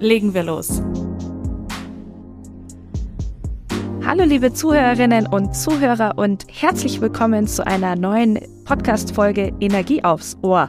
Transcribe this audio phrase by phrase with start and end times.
[0.00, 0.80] Legen wir los.
[4.06, 10.68] Hallo liebe Zuhörerinnen und Zuhörer und herzlich willkommen zu einer neuen Podcast-Folge Energie aufs Ohr.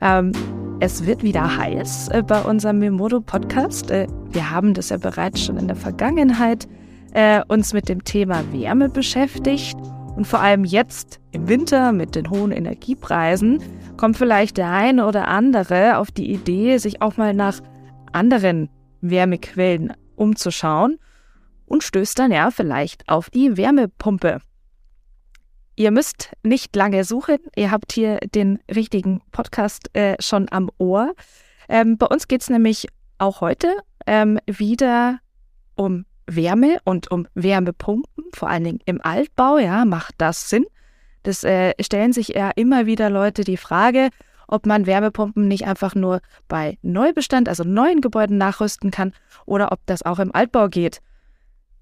[0.00, 0.30] Ähm,
[0.78, 3.90] es wird wieder heiß äh, bei unserem Memodo-Podcast.
[3.90, 6.68] Äh, wir haben das ja bereits schon in der Vergangenheit
[7.14, 9.76] äh, uns mit dem Thema Wärme beschäftigt.
[10.14, 13.60] Und vor allem jetzt im Winter mit den hohen Energiepreisen
[13.96, 17.60] kommt vielleicht der eine oder andere auf die Idee, sich auch mal nach
[18.12, 18.68] anderen
[19.00, 20.98] Wärmequellen umzuschauen
[21.66, 24.40] und stößt dann ja vielleicht auf die Wärmepumpe.
[25.74, 31.14] Ihr müsst nicht lange suchen, ihr habt hier den richtigen Podcast äh, schon am Ohr.
[31.68, 32.88] Ähm, bei uns geht es nämlich
[33.18, 33.74] auch heute
[34.06, 35.18] ähm, wieder
[35.74, 40.66] um Wärme und um Wärmepumpen, vor allen Dingen im Altbau, ja, macht das Sinn?
[41.22, 44.10] Das äh, stellen sich ja immer wieder Leute die Frage,
[44.52, 49.12] ob man Wärmepumpen nicht einfach nur bei Neubestand, also neuen Gebäuden nachrüsten kann
[49.46, 51.00] oder ob das auch im Altbau geht.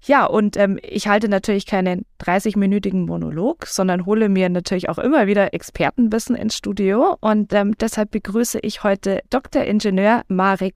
[0.03, 5.27] Ja, und ähm, ich halte natürlich keinen 30-minütigen Monolog, sondern hole mir natürlich auch immer
[5.27, 7.17] wieder Expertenwissen ins Studio.
[7.19, 9.63] Und ähm, deshalb begrüße ich heute Dr.
[9.63, 10.73] Ingenieur Marek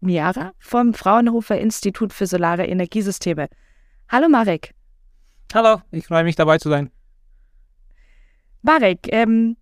[0.00, 3.48] Miara vom Fraunhofer Institut für Solare Energiesysteme.
[4.08, 4.74] Hallo Marek.
[5.52, 6.90] Hallo, ich freue mich dabei zu sein.
[8.62, 9.56] Marek, ähm,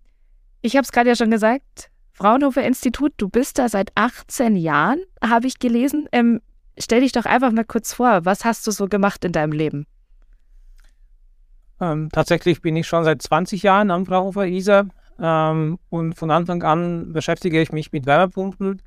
[0.61, 5.01] ich habe es gerade ja schon gesagt, Fraunhofer Institut, du bist da seit 18 Jahren,
[5.23, 6.07] habe ich gelesen.
[6.11, 6.41] Ähm,
[6.77, 9.87] stell dich doch einfach mal kurz vor, was hast du so gemacht in deinem Leben?
[11.79, 14.85] Ähm, tatsächlich bin ich schon seit 20 Jahren am Fraunhofer ISA
[15.19, 18.81] ähm, und von Anfang an beschäftige ich mich mit Wärmepumpen.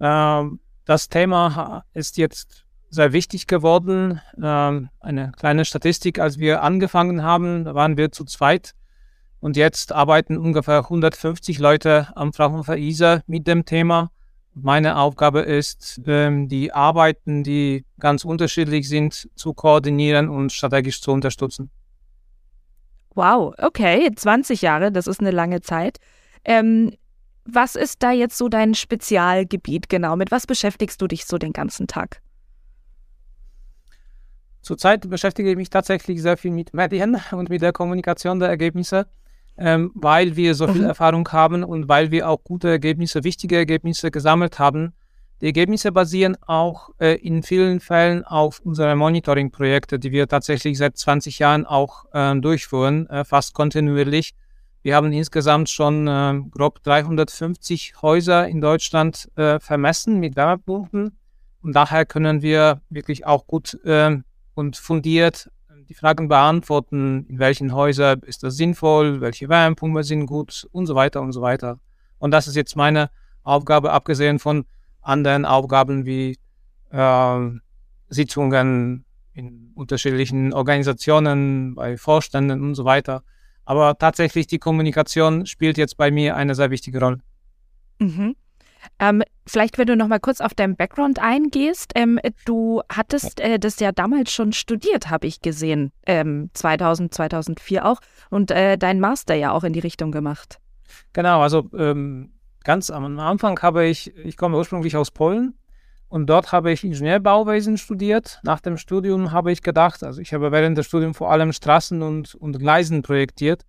[0.00, 4.20] Ähm, das Thema ist jetzt sehr wichtig geworden.
[4.42, 8.72] Ähm, eine kleine Statistik, als wir angefangen haben, waren wir zu zweit.
[9.40, 14.10] Und jetzt arbeiten ungefähr 150 Leute am Fraunhofer ISA mit dem Thema.
[14.54, 21.12] Meine Aufgabe ist, ähm, die Arbeiten, die ganz unterschiedlich sind, zu koordinieren und strategisch zu
[21.12, 21.70] unterstützen.
[23.14, 25.98] Wow, okay, 20 Jahre, das ist eine lange Zeit.
[26.44, 26.92] Ähm,
[27.44, 30.16] was ist da jetzt so dein Spezialgebiet genau?
[30.16, 32.20] Mit was beschäftigst du dich so den ganzen Tag?
[34.62, 39.06] Zurzeit beschäftige ich mich tatsächlich sehr viel mit Medien und mit der Kommunikation der Ergebnisse,
[39.58, 40.88] ähm, weil wir so viel mhm.
[40.88, 44.92] Erfahrung haben und weil wir auch gute Ergebnisse, wichtige Ergebnisse gesammelt haben.
[45.40, 50.96] Die Ergebnisse basieren auch äh, in vielen Fällen auf unseren Monitoring-Projekte, die wir tatsächlich seit
[50.96, 54.32] 20 Jahren auch äh, durchführen, äh, fast kontinuierlich.
[54.82, 61.18] Wir haben insgesamt schon äh, grob 350 Häuser in Deutschland äh, vermessen mit Wärmepumpen.
[61.60, 64.16] Und daher können wir wirklich auch gut äh,
[64.54, 65.50] und fundiert
[65.88, 70.94] die Fragen beantworten, in welchen Häusern ist das sinnvoll, welche Wärmepumpen sind gut und so
[70.94, 71.78] weiter und so weiter.
[72.18, 73.10] Und das ist jetzt meine
[73.42, 74.64] Aufgabe, abgesehen von
[75.00, 76.38] anderen Aufgaben wie
[76.90, 77.50] äh,
[78.08, 83.22] Sitzungen in unterschiedlichen Organisationen, bei Vorständen und so weiter.
[83.64, 87.20] Aber tatsächlich die Kommunikation spielt jetzt bei mir eine sehr wichtige Rolle.
[87.98, 88.34] Mhm.
[88.98, 91.92] Ähm, vielleicht, wenn du noch mal kurz auf deinen Background eingehst.
[91.94, 97.84] Ähm, du hattest äh, das ja damals schon studiert, habe ich gesehen, ähm, 2000, 2004
[97.84, 100.58] auch, und äh, deinen Master ja auch in die Richtung gemacht.
[101.12, 102.32] Genau, also ähm,
[102.64, 105.54] ganz am Anfang habe ich, ich komme ursprünglich aus Polen
[106.08, 108.40] und dort habe ich Ingenieurbauwesen studiert.
[108.42, 112.02] Nach dem Studium habe ich gedacht, also ich habe während des Studiums vor allem Straßen
[112.02, 113.64] und, und Gleisen projektiert.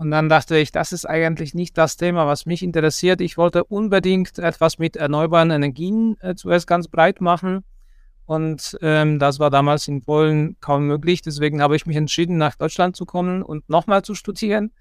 [0.00, 3.20] Und dann dachte ich, das ist eigentlich nicht das Thema, was mich interessiert.
[3.20, 7.64] Ich wollte unbedingt etwas mit erneuerbaren Energien äh, zuerst ganz breit machen.
[8.24, 11.20] Und ähm, das war damals in Polen kaum möglich.
[11.20, 14.72] Deswegen habe ich mich entschieden, nach Deutschland zu kommen und nochmal zu studieren.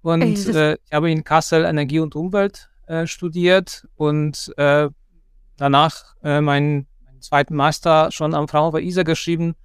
[0.00, 4.90] Und äh, ich habe in Kassel Energie und Umwelt äh, studiert und äh,
[5.56, 9.56] danach äh, meinen, meinen, zweiten Master schon am Fraunhofer ISA geschrieben.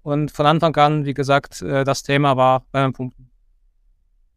[0.00, 3.33] Und von Anfang an, wie gesagt, äh, das Thema war Wärmepumpen.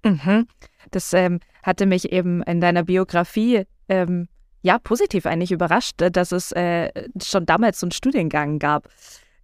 [0.07, 0.47] Mhm.
[0.91, 4.27] Das ähm, hatte mich eben in deiner Biografie ähm,
[4.61, 8.89] ja positiv eigentlich überrascht, äh, dass es äh, schon damals so einen Studiengang gab.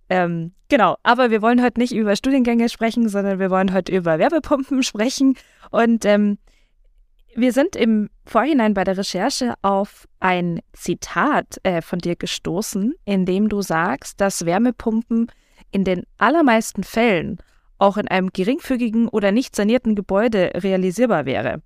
[0.09, 4.19] Ähm, genau, aber wir wollen heute nicht über Studiengänge sprechen, sondern wir wollen heute über
[4.19, 5.35] Werbepumpen sprechen.
[5.71, 6.37] Und ähm,
[7.35, 13.25] Wir sind im Vorhinein bei der Recherche auf ein Zitat äh, von dir gestoßen, in
[13.25, 15.31] dem du sagst, dass Wärmepumpen
[15.71, 17.39] in den allermeisten Fällen
[17.83, 21.61] auch in einem geringfügigen oder nicht sanierten Gebäude realisierbar wäre.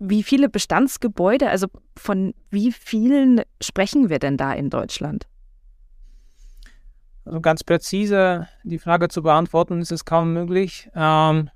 [0.00, 5.28] Wie viele Bestandsgebäude, also von wie vielen sprechen wir denn da in Deutschland?
[7.24, 10.90] Also ganz präzise die Frage zu beantworten, ist es kaum möglich.
[10.96, 11.50] Ähm,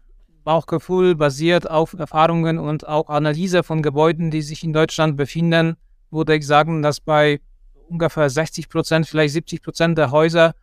[0.44, 5.76] Bauchgefühl basiert auf Erfahrungen und auch Analyse von Gebäuden, die sich in Deutschland befinden,
[6.12, 7.40] würde ich sagen, dass bei
[7.88, 10.54] ungefähr 60 Prozent, vielleicht 70 Prozent der Häuser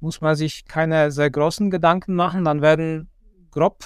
[0.00, 2.44] muss man sich keine sehr großen Gedanken machen.
[2.44, 3.08] Dann werden
[3.50, 3.84] grob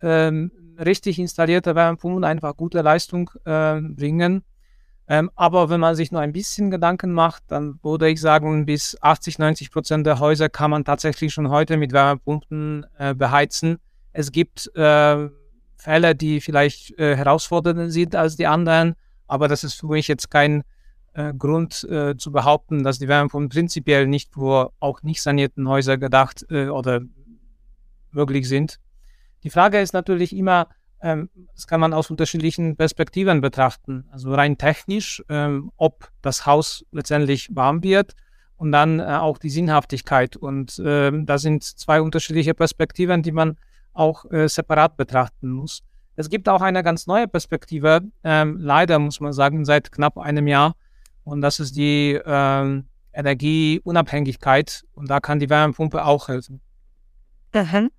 [0.00, 4.42] ähm, richtig installierte Wärmepumpen einfach gute Leistung äh, bringen.
[5.06, 8.96] Ähm, aber wenn man sich nur ein bisschen Gedanken macht, dann würde ich sagen, bis
[9.02, 13.78] 80, 90 Prozent der Häuser kann man tatsächlich schon heute mit Wärmepumpen äh, beheizen.
[14.12, 15.28] Es gibt äh,
[15.76, 18.94] Fälle, die vielleicht äh, herausfordernder sind als die anderen,
[19.26, 20.64] aber das ist für mich jetzt kein
[21.14, 25.98] äh, Grund äh, zu behaupten, dass die Wärmepumpen prinzipiell nicht für auch nicht sanierten Häuser
[25.98, 27.00] gedacht oder
[28.10, 28.78] möglich sind.
[29.42, 30.68] Die Frage ist natürlich immer,
[31.04, 34.06] ähm, das kann man aus unterschiedlichen Perspektiven betrachten.
[34.10, 38.14] Also rein technisch, ähm, ob das Haus letztendlich warm wird
[38.56, 40.36] und dann äh, auch die Sinnhaftigkeit.
[40.36, 43.58] Und ähm, da sind zwei unterschiedliche Perspektiven, die man
[43.92, 45.82] auch äh, separat betrachten muss.
[46.16, 50.46] Es gibt auch eine ganz neue Perspektive, ähm, leider muss man sagen, seit knapp einem
[50.46, 50.74] Jahr.
[51.24, 54.84] Und das ist die ähm, Energieunabhängigkeit.
[54.94, 56.60] Und da kann die Wärmepumpe auch helfen.
[57.54, 57.90] Mhm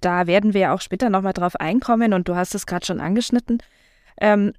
[0.00, 3.58] da werden wir auch später nochmal drauf einkommen und du hast es gerade schon angeschnitten.
[4.20, 4.52] Ähm,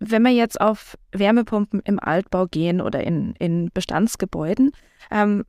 [0.00, 4.72] wenn wir jetzt auf Wärmepumpen im Altbau gehen oder in, in Bestandsgebäuden,
[5.10, 5.44] ähm,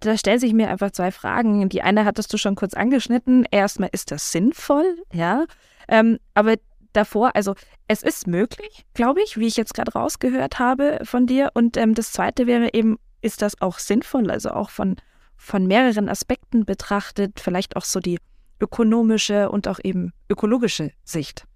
[0.00, 1.68] da stellen sich mir einfach zwei Fragen.
[1.68, 3.44] Die eine hattest du schon kurz angeschnitten.
[3.50, 4.96] Erstmal, ist das sinnvoll?
[5.12, 5.44] Ja.
[5.88, 6.54] Ähm, aber
[6.92, 7.54] davor, also
[7.86, 11.50] es ist möglich, glaube ich, wie ich jetzt gerade rausgehört habe von dir.
[11.54, 14.30] Und ähm, das zweite wäre eben, ist das auch sinnvoll?
[14.30, 14.96] Also auch von,
[15.36, 18.18] von mehreren Aspekten betrachtet, vielleicht auch so die
[18.60, 21.46] ökonomische und auch eben ökologische Sicht.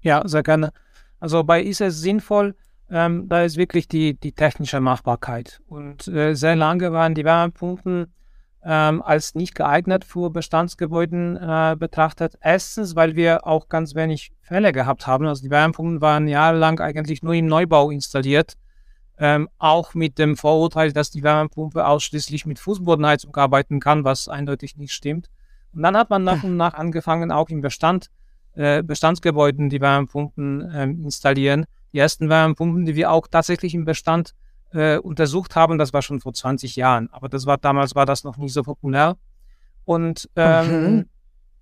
[0.00, 0.72] Ja, sehr gerne.
[1.20, 2.54] Also bei ist es sinnvoll,
[2.90, 5.60] ähm, da ist wirklich die, die technische Machbarkeit.
[5.66, 8.12] Und äh, sehr lange waren die Wärmepumpen
[8.66, 12.36] ähm, als nicht geeignet für Bestandsgebäuden äh, betrachtet.
[12.40, 15.26] Erstens, weil wir auch ganz wenig Fälle gehabt haben.
[15.26, 18.56] Also die Wärmepumpen waren jahrelang eigentlich nur im Neubau installiert
[19.18, 24.76] ähm, auch mit dem Vorurteil, dass die Wärmepumpe ausschließlich mit Fußbodenheizung arbeiten kann, was eindeutig
[24.76, 25.30] nicht stimmt.
[25.72, 28.10] Und dann hat man nach und nach angefangen, auch im Bestand,
[28.54, 31.66] äh, Bestandsgebäuden die Wärmepumpen ähm, installieren.
[31.92, 36.20] Die ersten Wärmepumpen, die wir auch tatsächlich im Bestand äh, untersucht haben, das war schon
[36.20, 37.08] vor 20 Jahren.
[37.12, 39.16] Aber das war damals war das noch nicht so populär.
[39.84, 41.08] Und ähm, mhm.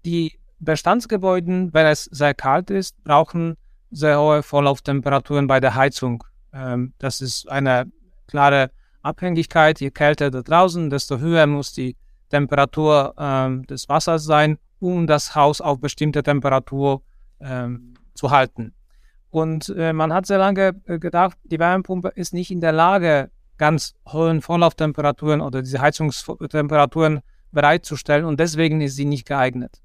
[0.05, 3.57] die Bestandsgebäuden, wenn es sehr kalt ist, brauchen
[3.91, 6.25] sehr hohe Vorlauftemperaturen bei der Heizung.
[6.53, 7.91] Ähm, das ist eine
[8.27, 8.71] klare
[9.03, 9.81] Abhängigkeit.
[9.81, 11.97] Je kälter da draußen, desto höher muss die
[12.31, 17.03] Temperatur ähm, des Wassers sein, um das Haus auf bestimmte Temperatur
[17.41, 18.75] ähm, zu halten.
[19.35, 23.33] Und äh, man hat sehr lange äh, gedacht, die Wärmepumpe ist nicht in der Lage,
[23.59, 27.21] ganz hohen Vorlauftemperaturen oder diese Heizungstemperaturen
[27.51, 29.83] bereitzustellen und deswegen ist sie nicht geeignet.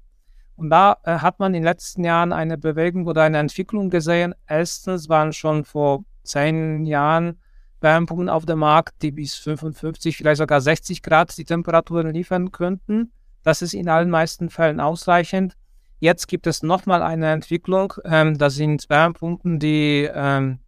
[0.54, 4.36] Und da äh, hat man in den letzten Jahren eine Bewegung oder eine Entwicklung gesehen.
[4.46, 7.40] Erstens waren schon vor zehn Jahren
[7.80, 13.10] Wärmepumpen auf dem Markt, die bis 55, vielleicht sogar 60 Grad die Temperaturen liefern könnten.
[13.42, 15.56] Das ist in allen meisten Fällen ausreichend.
[16.00, 17.92] Jetzt gibt es nochmal eine Entwicklung.
[18.04, 20.58] Ähm, das sind Wärmepumpen, die ähm,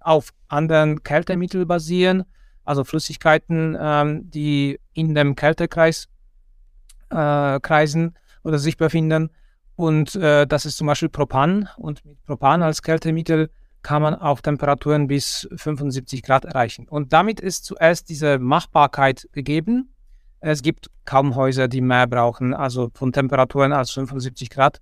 [0.00, 2.24] auf anderen Kältemitteln basieren,
[2.64, 6.08] also Flüssigkeiten, ähm, die in dem Kältekreis
[7.10, 9.30] äh, kreisen oder sich befinden.
[9.76, 11.68] Und äh, das ist zum Beispiel Propan.
[11.76, 13.50] Und mit Propan als Kältemittel
[13.82, 16.88] kann man auch Temperaturen bis 75 Grad erreichen.
[16.88, 19.94] Und damit ist zuerst diese Machbarkeit gegeben.
[20.40, 24.80] Es gibt kaum Häuser, die mehr brauchen, also von Temperaturen als 75 Grad.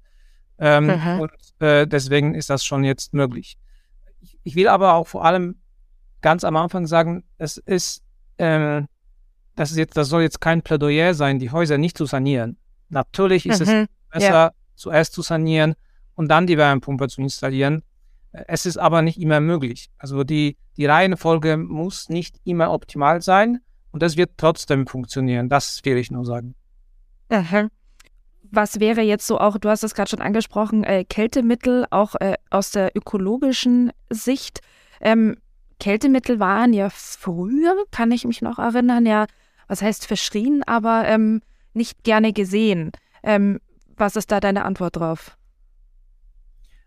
[0.58, 1.20] Ähm, mhm.
[1.20, 3.58] Und äh, deswegen ist das schon jetzt möglich.
[4.20, 5.56] Ich, ich, will aber auch vor allem
[6.22, 8.02] ganz am Anfang sagen, es ist,
[8.38, 8.82] äh,
[9.54, 12.56] das ist jetzt, das soll jetzt kein Plädoyer sein, die Häuser nicht zu sanieren.
[12.88, 13.88] Natürlich ist mhm.
[14.10, 14.52] es besser, ja.
[14.75, 15.75] zuerst zu sanieren
[16.14, 17.82] und dann die Wärmepumpe zu installieren.
[18.32, 19.88] Es ist aber nicht immer möglich.
[19.98, 23.60] Also die, die Reihenfolge muss nicht immer optimal sein
[23.96, 25.48] und das wird trotzdem funktionieren.
[25.48, 26.54] Das will ich nur sagen.
[27.30, 27.68] Aha.
[28.42, 32.34] Was wäre jetzt so auch, du hast es gerade schon angesprochen, äh, Kältemittel auch äh,
[32.50, 34.60] aus der ökologischen Sicht.
[35.00, 35.38] Ähm,
[35.80, 39.24] Kältemittel waren ja früher, kann ich mich noch erinnern, ja,
[39.66, 41.40] was heißt verschrien, aber ähm,
[41.72, 42.92] nicht gerne gesehen.
[43.22, 43.60] Ähm,
[43.96, 45.38] was ist da deine Antwort drauf?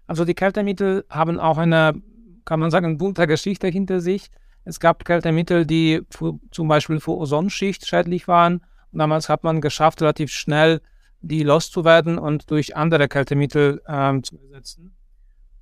[0.06, 2.00] Also die Kältemittel haben auch eine,
[2.46, 4.30] kann man sagen, bunte Geschichte hinter sich.
[4.70, 8.62] Es gab Kältemittel, die für, zum Beispiel für Ozonschicht schädlich waren.
[8.92, 10.82] Und damals hat man geschafft, relativ schnell
[11.22, 14.96] die loszuwerden und durch andere Kältemittel ähm, zu ersetzen.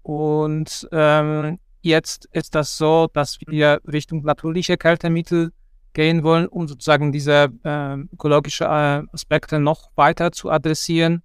[0.04, 5.52] Und ähm, jetzt ist das so, dass wir Richtung natürliche Kältemittel
[5.94, 11.24] gehen wollen, um sozusagen diese äh, ökologische äh, Aspekte noch weiter zu adressieren.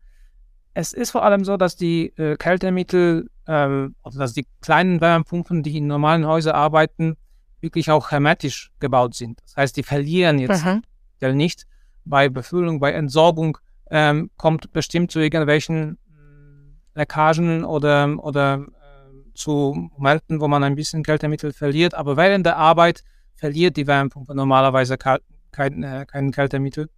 [0.72, 5.64] Es ist vor allem so, dass die äh, Kältemittel, ähm, also dass die kleinen Wärmepumpen,
[5.64, 7.16] die in normalen Häusern arbeiten,
[7.62, 9.40] wirklich auch hermetisch gebaut sind.
[9.42, 10.82] Das heißt, die verlieren jetzt mhm.
[11.36, 11.66] nicht.
[12.04, 13.58] Bei Befüllung, bei Entsorgung
[13.90, 20.74] ähm, kommt bestimmt zu irgendwelchen hm, Leckagen oder, oder äh, zu Momenten, wo man ein
[20.74, 21.94] bisschen Kältemittel verliert.
[21.94, 23.04] Aber während der Arbeit
[23.36, 26.90] verliert die Wärmepumpe normalerweise kein, äh, kein Kältemittel.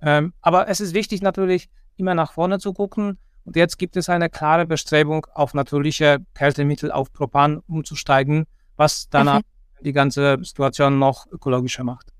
[0.00, 3.18] Ähm, aber es ist wichtig natürlich, immer nach vorne zu gucken.
[3.44, 9.38] Und jetzt gibt es eine klare Bestrebung, auf natürliche Kältemittel, auf Propan umzusteigen, was danach
[9.38, 9.51] mhm.
[9.82, 12.12] Die ganze Situation noch ökologischer macht.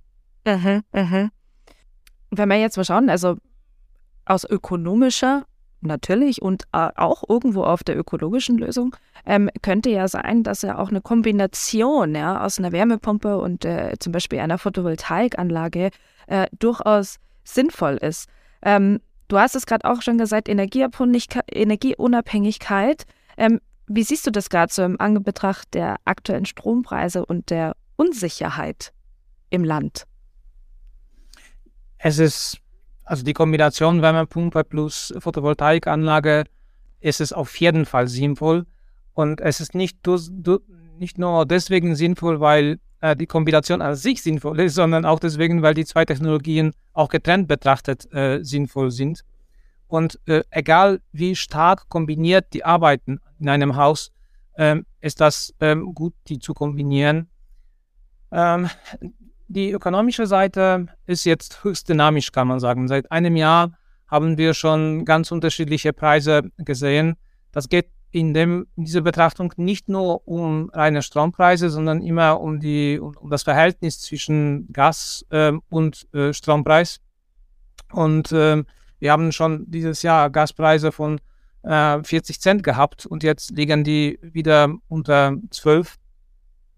[0.47, 1.31] Mhm, mhm.
[2.31, 3.37] Wenn wir jetzt mal schauen, also
[4.25, 5.45] aus ökonomischer
[5.83, 10.79] natürlich und äh, auch irgendwo auf der ökologischen Lösung ähm, könnte ja sein, dass ja
[10.79, 15.91] auch eine Kombination ja, aus einer Wärmepumpe und äh, zum Beispiel einer Photovoltaikanlage
[16.29, 18.29] äh, durchaus sinnvoll ist.
[18.63, 23.05] Ähm, du hast es gerade auch schon gesagt, Energieunabhängigkeit.
[23.37, 28.93] Ähm, wie siehst du das gerade so im Anbetracht der aktuellen Strompreise und der Unsicherheit
[29.51, 30.07] im Land?
[31.99, 32.63] Es ist
[33.05, 36.45] also die Kombination Wärmepumpe plus Photovoltaikanlage
[37.01, 38.65] ist es auf jeden Fall sinnvoll.
[39.13, 39.99] Und es ist nicht,
[40.99, 45.63] nicht nur deswegen sinnvoll, weil äh, die Kombination an sich sinnvoll ist, sondern auch deswegen,
[45.63, 49.25] weil die zwei Technologien auch getrennt betrachtet äh, sinnvoll sind.
[49.89, 54.13] Und äh, egal wie stark kombiniert die arbeiten in einem Haus,
[54.57, 57.29] ähm, ist das ähm, gut, die zu kombinieren.
[58.31, 58.71] Ähm,
[59.49, 62.89] die ökonomische Seite ist jetzt höchst dynamisch, kann man sagen.
[62.89, 63.73] Seit einem Jahr
[64.07, 67.17] haben wir schon ganz unterschiedliche Preise gesehen.
[67.51, 72.61] Das geht in, dem, in dieser Betrachtung nicht nur um reine Strompreise, sondern immer um,
[72.61, 77.01] die, um, um das Verhältnis zwischen Gas äh, und äh, Strompreis.
[77.91, 78.63] Und äh,
[79.01, 81.21] wir haben schon dieses Jahr Gaspreise von
[81.65, 85.97] 40 äh, Cent gehabt und jetzt liegen die wieder unter 12.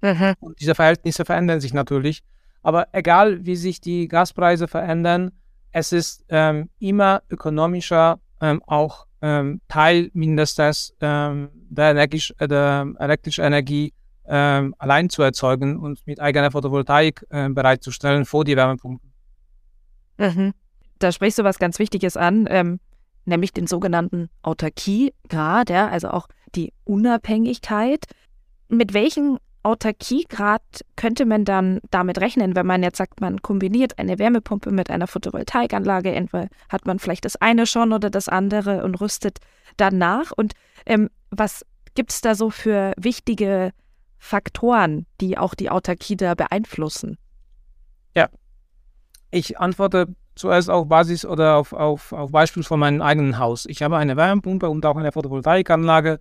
[0.02, 0.34] Mhm.
[0.40, 2.22] Und diese Verhältnisse verändern sich natürlich.
[2.62, 5.32] Aber egal, wie sich die Gaspreise verändern,
[5.72, 12.92] es ist ähm, immer ökonomischer, ähm, auch ähm, Teil mindestens ähm, der, Energie, äh, der
[12.98, 13.92] elektrischen Energie
[14.26, 19.12] ähm, allein zu erzeugen und mit eigener Photovoltaik äh, bereitzustellen vor die Wärmepumpen.
[20.18, 20.52] Mhm.
[20.98, 22.80] Da sprichst du was ganz Wichtiges an, ähm,
[23.24, 28.04] nämlich den sogenannten Autarkiegrad, ja, also auch die Unabhängigkeit.
[28.68, 30.62] Mit welchen Autarkiegrad
[30.94, 35.06] könnte man dann damit rechnen, wenn man jetzt sagt, man kombiniert eine Wärmepumpe mit einer
[35.06, 39.38] Photovoltaikanlage, entweder hat man vielleicht das eine schon oder das andere und rüstet
[39.78, 40.32] danach.
[40.36, 40.52] Und
[40.84, 41.64] ähm, was
[41.94, 43.72] gibt es da so für wichtige
[44.18, 47.16] Faktoren, die auch die Autarkie da beeinflussen?
[48.14, 48.28] Ja,
[49.30, 53.66] ich antworte zuerst auf Basis oder auf, auf, auf Beispiel von meinem eigenen Haus.
[53.66, 56.20] Ich habe eine Wärmepumpe und auch eine Photovoltaikanlage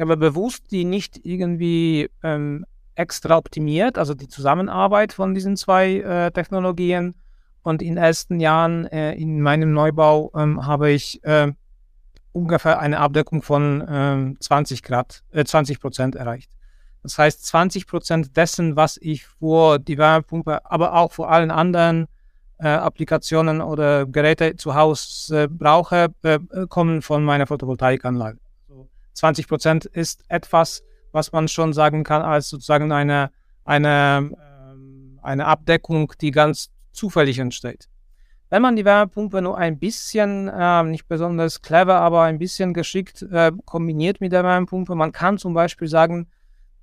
[0.00, 6.30] habe bewusst die nicht irgendwie ähm, extra optimiert, also die Zusammenarbeit von diesen zwei äh,
[6.30, 7.14] Technologien.
[7.62, 11.52] Und in den ersten Jahren äh, in meinem Neubau ähm, habe ich äh,
[12.32, 16.50] ungefähr eine Abdeckung von 20 ähm, Grad, 20 äh, Prozent erreicht.
[17.02, 22.06] Das heißt, 20 Prozent dessen, was ich für die Wärmepumpe, aber auch für allen anderen
[22.68, 26.38] Applikationen oder Geräte zu Hause brauche, äh,
[26.68, 28.38] kommen von meiner Photovoltaikanlage.
[29.14, 33.30] 20 Prozent ist etwas, was man schon sagen kann als sozusagen eine,
[33.64, 34.30] eine,
[34.70, 37.88] ähm, eine Abdeckung, die ganz zufällig entsteht.
[38.48, 43.22] Wenn man die Wärmepumpe nur ein bisschen, äh, nicht besonders clever, aber ein bisschen geschickt
[43.22, 46.28] äh, kombiniert mit der Wärmepumpe, man kann zum Beispiel sagen,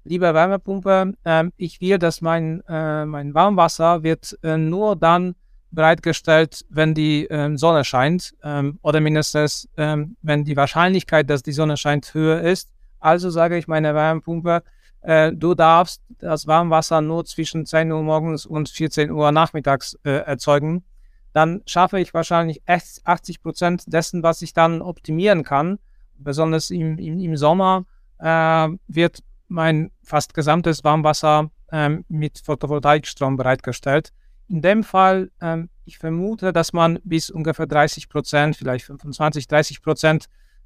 [0.06, 5.36] liebe Wärmepumpe, äh, ich will, dass mein, äh, mein Warmwasser wird äh, nur dann
[5.78, 11.52] bereitgestellt, wenn die ähm, Sonne scheint ähm, oder mindestens ähm, wenn die Wahrscheinlichkeit, dass die
[11.52, 12.72] Sonne scheint, höher ist.
[13.00, 14.64] Also sage ich meiner Wärmepumpe,
[15.02, 20.10] äh, du darfst das Warmwasser nur zwischen 10 Uhr morgens und 14 Uhr nachmittags äh,
[20.26, 20.84] erzeugen.
[21.32, 25.78] Dann schaffe ich wahrscheinlich 80 Prozent dessen, was ich dann optimieren kann.
[26.18, 27.86] Besonders im, im, im Sommer
[28.18, 34.12] äh, wird mein fast gesamtes Warmwasser ähm, mit Photovoltaikstrom bereitgestellt.
[34.50, 39.82] In dem Fall, ähm, ich vermute, dass man bis ungefähr 30 Prozent, vielleicht 25, 30
[39.82, 40.26] Prozent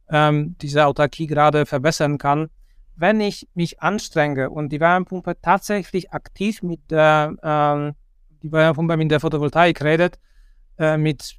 [0.09, 2.49] ähm, diese Autarkie gerade verbessern kann.
[2.95, 7.93] Wenn ich mich anstrenge und die Wärmepumpe tatsächlich aktiv mit der, ähm,
[8.43, 10.19] die Wärmepumpe mit der Photovoltaik redet,
[10.77, 11.37] äh, mit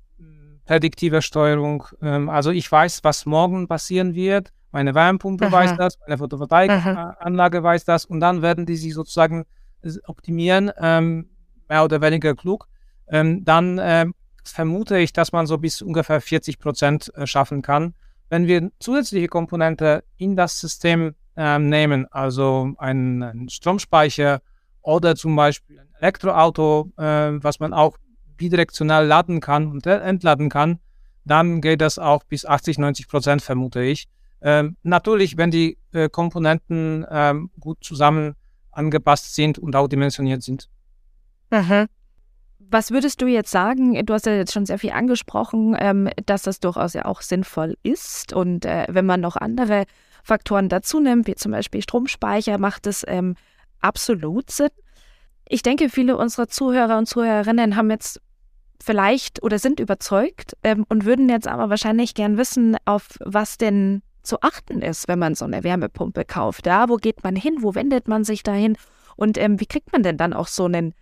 [0.65, 5.53] prädiktiver Steuerung, ähm, also ich weiß, was morgen passieren wird, meine Wärmepumpe Aha.
[5.53, 9.45] weiß das, meine Photovoltaikanlage weiß das und dann werden die sich sozusagen
[10.07, 11.29] optimieren, ähm,
[11.73, 12.69] mehr oder weniger klug.
[13.09, 14.15] Ähm, dann ähm,
[14.45, 17.95] vermute ich, dass man so bis ungefähr 40 Prozent äh, schaffen kann.
[18.29, 24.41] Wenn wir zusätzliche Komponente in das System ähm, nehmen, also einen, einen, Stromspeicher
[24.83, 27.97] oder zum Beispiel ein Elektroauto, äh, was man auch
[28.37, 30.79] bidirektional laden kann und entladen kann,
[31.25, 34.09] dann geht das auch bis 80, 90 Prozent, vermute ich.
[34.43, 38.35] Ähm, natürlich, wenn die äh, Komponenten ähm, gut zusammen
[38.73, 40.69] angepasst sind und auch dimensioniert sind.
[41.53, 41.87] Mhm.
[42.59, 44.05] Was würdest du jetzt sagen?
[44.07, 47.77] Du hast ja jetzt schon sehr viel angesprochen, ähm, dass das durchaus ja auch sinnvoll
[47.83, 48.33] ist.
[48.33, 49.85] Und äh, wenn man noch andere
[50.25, 53.35] Faktoren dazu nimmt, wie zum Beispiel Stromspeicher, macht es ähm,
[53.81, 54.71] absolut Sinn.
[55.49, 58.23] Ich denke, viele unserer Zuhörer und Zuhörerinnen haben jetzt
[58.83, 64.03] vielleicht oder sind überzeugt ähm, und würden jetzt aber wahrscheinlich gern wissen, auf was denn
[64.23, 66.67] zu achten ist, wenn man so eine Wärmepumpe kauft.
[66.67, 67.59] Ja, wo geht man hin?
[67.61, 68.77] Wo wendet man sich dahin?
[69.17, 70.95] Und ähm, wie kriegt man denn dann auch so einen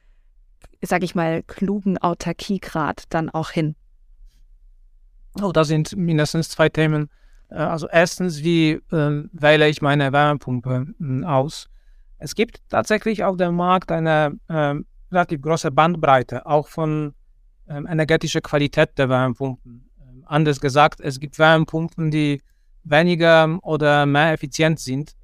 [0.83, 3.75] sage ich mal, klugen Autarkiegrad dann auch hin?
[5.40, 7.09] Oh, da sind mindestens zwei Themen.
[7.50, 11.69] Äh, also erstens, wie äh, wähle ich meine Wärmepumpe äh, aus?
[12.19, 14.75] Es gibt tatsächlich auf dem Markt eine äh,
[15.11, 17.14] relativ große Bandbreite, auch von
[17.69, 19.88] ähm, energetischer Qualität der Wärmepumpen.
[20.00, 22.43] Ähm, anders gesagt, es gibt Wärmepumpen, die
[22.85, 25.14] weniger oder mehr effizient sind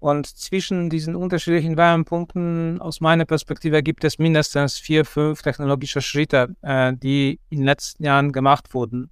[0.00, 6.56] und zwischen diesen unterschiedlichen Wärmepumpen, aus meiner Perspektive, gibt es mindestens vier, fünf technologische Schritte,
[6.62, 9.10] äh, die in den letzten Jahren gemacht wurden.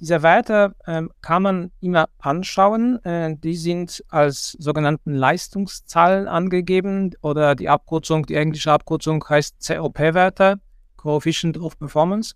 [0.00, 3.04] Diese Werte äh, kann man immer anschauen.
[3.04, 10.58] Äh, die sind als sogenannten Leistungszahlen angegeben oder die Abkürzung, die englische Abkürzung heißt COP-Werte,
[10.96, 12.34] Coefficient of Performance.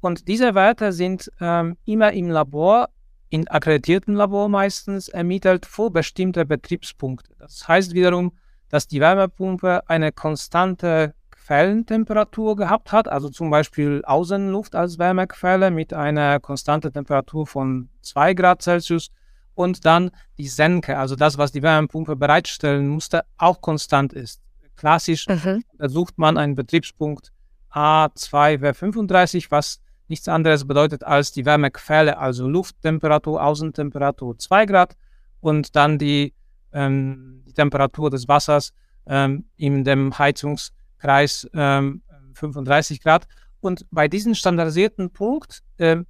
[0.00, 2.88] Und diese Werte sind ähm, immer im Labor
[3.30, 7.34] in akkreditierten Labor meistens ermittelt vor bestimmte Betriebspunkte.
[7.38, 8.32] Das heißt wiederum,
[8.68, 15.94] dass die Wärmepumpe eine konstante Quellentemperatur gehabt hat, also zum Beispiel Außenluft als Wärmequelle mit
[15.94, 19.10] einer konstanten Temperatur von 2 Grad Celsius
[19.54, 24.42] und dann die Senke, also das, was die Wärmepumpe bereitstellen musste, auch konstant ist.
[24.76, 25.64] Klassisch mhm.
[25.78, 27.32] sucht man einen Betriebspunkt
[27.72, 34.96] A2W35, was nichts anderes bedeutet als die Wärmequelle, also Lufttemperatur, Außentemperatur 2 Grad
[35.40, 36.34] und dann die,
[36.72, 38.72] ähm, die Temperatur des Wassers
[39.06, 42.02] ähm, in dem Heizungskreis ähm,
[42.34, 43.26] 35 Grad.
[43.60, 46.06] Und bei diesem standardisierten Punkt ähm,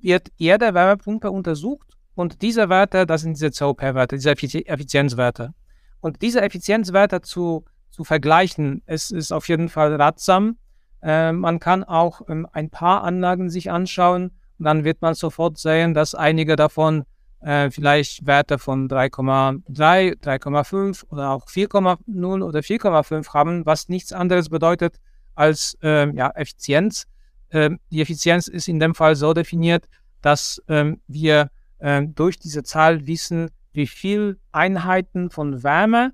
[0.00, 5.54] wird jede Wärmepumpe untersucht und diese Werte, das sind diese COP-Werte, diese Effizienzwerte.
[6.00, 10.56] Und diese Effizienzwerte zu, zu vergleichen, es ist auf jeden Fall ratsam,
[11.02, 15.58] äh, man kann auch ähm, ein paar Anlagen sich anschauen und dann wird man sofort
[15.58, 17.04] sehen, dass einige davon
[17.40, 24.50] äh, vielleicht Werte von 3,3, 3,5 oder auch 4,0 oder 4,5 haben, was nichts anderes
[24.50, 24.96] bedeutet
[25.34, 27.06] als äh, ja, Effizienz.
[27.50, 29.86] Ähm, die Effizienz ist in dem Fall so definiert,
[30.20, 36.12] dass ähm, wir ähm, durch diese Zahl wissen, wie viel Einheiten von Wärme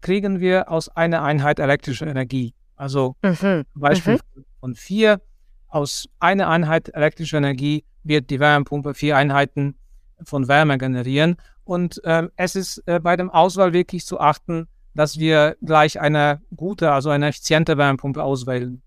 [0.00, 2.54] kriegen wir aus einer Einheit elektrischer Energie.
[2.84, 3.64] Also mhm.
[3.74, 4.44] Beispiel mhm.
[4.60, 5.22] von vier
[5.68, 9.78] aus einer Einheit elektrischer Energie wird die Wärmepumpe vier Einheiten
[10.22, 11.36] von Wärme generieren.
[11.64, 16.42] Und äh, es ist äh, bei dem Auswahl wirklich zu achten, dass wir gleich eine
[16.54, 18.82] gute, also eine effiziente Wärmepumpe auswählen.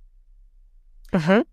[1.11, 1.43] Mhm.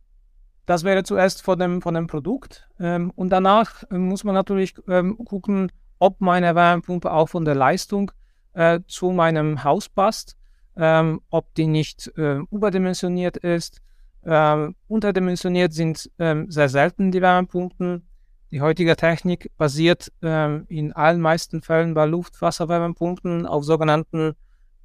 [0.66, 2.68] Das wäre zuerst von dem, von dem Produkt.
[2.78, 7.54] Ähm, und danach äh, muss man natürlich ähm, gucken, ob meine Wärmepumpe auch von der
[7.54, 8.12] Leistung
[8.52, 10.36] äh, zu meinem Haus passt
[10.76, 13.80] ähm, ob die nicht äh, überdimensioniert ist.
[14.24, 18.08] Ähm, unterdimensioniert sind ähm, sehr selten die Wärmepumpen.
[18.50, 24.34] Die heutige Technik basiert ähm, in allen meisten Fällen bei Luftwasserwärmepumpen auf sogenannten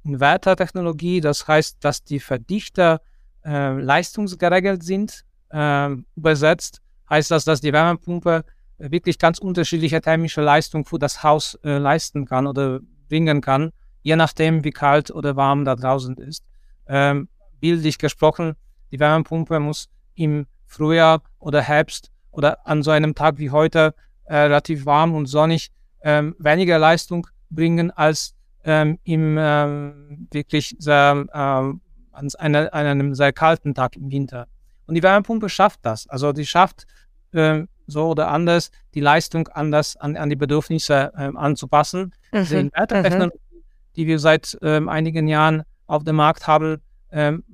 [0.04, 1.20] Inverter-Technologie.
[1.20, 3.00] Das heißt, dass die Verdichter
[3.44, 5.24] äh, leistungsgeregelt sind.
[5.52, 8.44] Ähm, übersetzt heißt das, dass die Wärmepumpe
[8.78, 13.72] wirklich ganz unterschiedliche thermische Leistung für das Haus äh, leisten kann oder bringen kann
[14.02, 16.44] je nachdem, wie kalt oder warm da draußen ist.
[16.86, 17.28] Ähm,
[17.60, 18.56] bildlich gesprochen,
[18.90, 24.36] die Wärmepumpe muss im Frühjahr oder Herbst oder an so einem Tag wie heute äh,
[24.36, 25.70] relativ warm und sonnig
[26.02, 28.34] ähm, weniger Leistung bringen als
[28.64, 31.80] ähm, im ähm, wirklich sehr, ähm,
[32.12, 34.46] an einer, einem sehr kalten Tag im Winter.
[34.86, 36.08] Und die Wärmepumpe schafft das.
[36.08, 36.86] Also die schafft
[37.32, 42.12] äh, so oder anders die Leistung anders an, an die Bedürfnisse ähm, anzupassen.
[42.32, 42.38] Mhm.
[42.38, 43.49] Diese Inverter-Technologie, mhm.
[43.96, 46.78] Die wir seit ähm, einigen Jahren auf dem Markt haben,
[47.10, 47.44] ähm,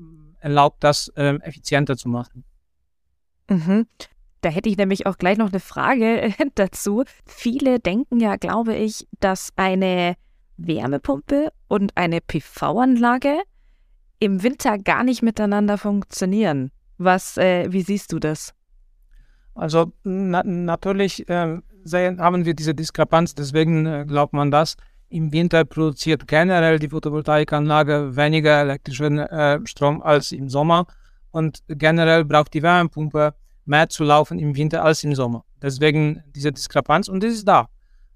[0.40, 2.44] erlaubt das ähm, effizienter zu machen.
[3.49, 3.87] Mhm.
[4.40, 7.05] Da hätte ich nämlich auch gleich noch eine Frage dazu.
[7.27, 10.14] Viele denken ja, glaube ich, dass eine
[10.57, 13.38] Wärmepumpe und eine PV-Anlage
[14.18, 16.70] im Winter gar nicht miteinander funktionieren.
[16.99, 18.55] Was, äh, wie siehst du das?
[19.55, 21.59] Also na natürlich äh,
[21.92, 24.77] haben wir diese Diskrepanz, deswegen äh, glaubt man das.
[25.09, 30.87] Im Winter produziert generell die Photovoltaikanlage weniger elektrischen äh, Strom als im Sommer
[31.31, 33.35] und generell braucht die Wärmepumpe
[33.66, 35.45] mehr zu laufen im Winter als im Sommer.
[35.62, 37.69] Deswegen diese Diskrepanz und das ist da.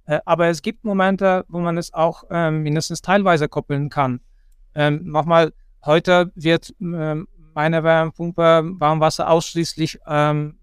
[0.07, 4.21] Äh, aber es gibt Momente, wo man es auch ähm, mindestens teilweise koppeln kann.
[4.75, 5.53] Ähm, nochmal,
[5.85, 10.59] heute wird ähm, meine Wärmepumpe Warmwasser ausschließlich ähm,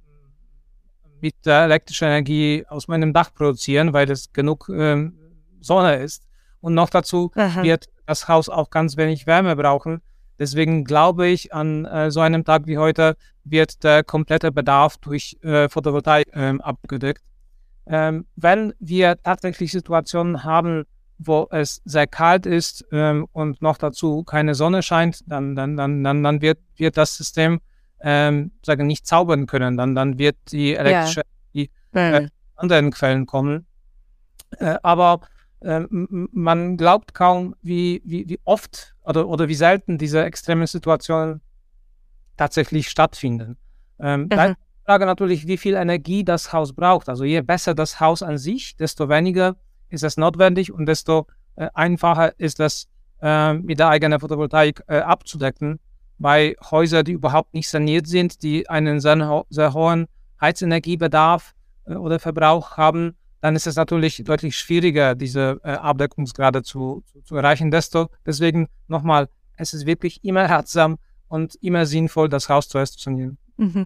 [1.21, 5.17] mit der elektrischen Energie aus meinem Dach produzieren, weil es genug ähm,
[5.61, 6.23] Sonne ist.
[6.59, 7.63] Und noch dazu Aha.
[7.63, 10.01] wird das Haus auch ganz wenig Wärme brauchen.
[10.39, 15.37] Deswegen glaube ich, an äh, so einem Tag wie heute wird der komplette Bedarf durch
[15.41, 17.23] äh, Photovoltaik ähm, abgedeckt.
[17.87, 20.85] Ähm, wenn wir tatsächlich Situationen haben,
[21.17, 26.03] wo es sehr kalt ist ähm, und noch dazu keine Sonne scheint, dann, dann, dann,
[26.03, 27.59] dann, dann wird, wird das System
[28.01, 29.77] ähm, sagen, nicht zaubern können.
[29.77, 32.17] Dann, dann wird die elektrische Energie ja.
[32.19, 33.65] äh, anderen Quellen kommen.
[34.59, 35.21] Äh, aber
[35.61, 41.41] äh, man glaubt kaum, wie, wie, wie oft oder, oder wie selten diese extremen Situationen
[42.37, 43.57] tatsächlich stattfinden.
[43.99, 44.29] Ähm, mhm.
[44.29, 47.09] Da ist die Frage natürlich, wie viel Energie das Haus braucht.
[47.09, 49.55] Also je besser das Haus an sich, desto weniger
[49.89, 52.87] ist es notwendig und desto äh, einfacher ist es
[53.21, 55.79] äh, mit der eigenen Photovoltaik äh, abzudecken.
[56.19, 60.07] Bei Häusern, die überhaupt nicht saniert sind, die einen sehr, ho sehr hohen
[60.39, 67.03] Heizenergiebedarf äh, oder Verbrauch haben, dann ist es natürlich deutlich schwieriger, diese äh, Abdeckungsgrade zu,
[67.11, 67.71] zu, zu, erreichen.
[67.71, 70.97] Desto, deswegen nochmal, es ist wirklich immer ratsam
[71.27, 73.37] und immer sinnvoll, das Haus zuerst zu sanieren.
[73.57, 73.85] Mhm.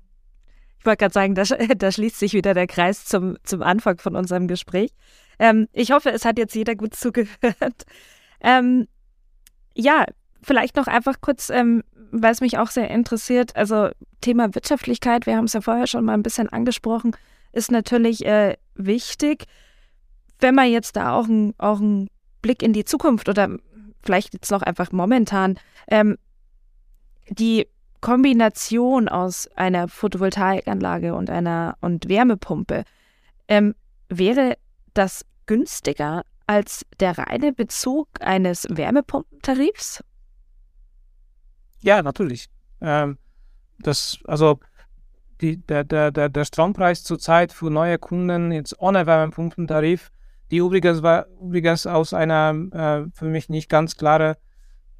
[0.79, 1.43] Ich wollte gerade sagen, da,
[1.77, 4.91] da, schließt sich wieder der Kreis zum, zum Anfang von unserem Gespräch.
[5.37, 7.85] Ähm, ich hoffe, es hat jetzt jeder gut zugehört.
[8.39, 8.87] Ähm,
[9.75, 10.05] ja,
[10.41, 13.89] vielleicht noch einfach kurz, ähm, weil es mich auch sehr interessiert, also
[14.21, 17.15] Thema Wirtschaftlichkeit, wir haben es ja vorher schon mal ein bisschen angesprochen,
[17.51, 19.45] ist natürlich äh, wichtig.
[20.39, 22.09] Wenn man jetzt da auch, ein, auch einen
[22.41, 23.57] Blick in die Zukunft oder
[24.01, 26.17] vielleicht jetzt noch einfach momentan, ähm,
[27.29, 27.67] die
[28.01, 32.83] Kombination aus einer Photovoltaikanlage und einer und Wärmepumpe,
[33.47, 33.75] ähm,
[34.09, 34.57] wäre
[34.93, 40.03] das günstiger als der reine Bezug eines Wärmepumpentarifs?
[41.81, 42.47] Ja, natürlich.
[42.81, 43.17] Ähm,
[43.79, 44.59] das, also
[45.41, 50.11] die, der, der, der, der Strompreis zurzeit für neue Kunden jetzt ohne Wärmepumpentarif,
[50.51, 54.37] die übrigens, war, übrigens aus einer äh, für mich nicht ganz klare,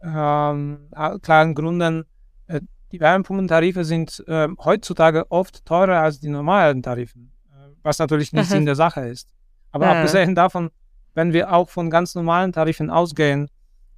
[0.02, 0.90] ähm,
[1.22, 2.06] klaren Gründen,
[2.48, 8.34] äh, die Wärmepumpentarife sind äh, heutzutage oft teurer als die normalen Tarifen, äh, was natürlich
[8.34, 9.30] nicht Sinn der Sache ist.
[9.72, 9.94] Aber ja.
[9.94, 10.72] abgesehen davon,
[11.14, 13.50] wenn wir auch von ganz normalen Tarifen ausgehen,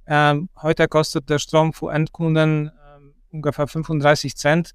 [0.06, 4.74] ähm, heute kostet der Strom für Endkunden ähm, ungefähr 35 Cent